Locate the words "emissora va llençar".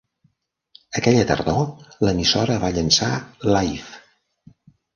2.19-3.13